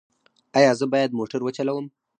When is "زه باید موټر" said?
0.79-1.41